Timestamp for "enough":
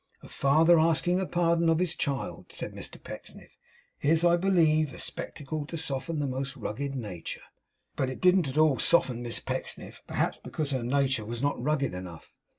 11.93-12.33